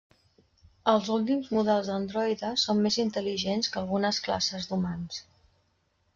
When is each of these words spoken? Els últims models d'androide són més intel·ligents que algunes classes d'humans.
Els 0.93 1.11
últims 1.15 1.51
models 1.57 1.91
d'androide 1.91 2.49
són 2.63 2.81
més 2.87 2.99
intel·ligents 3.05 3.71
que 3.77 3.81
algunes 3.83 4.23
classes 4.31 4.69
d'humans. 4.73 5.23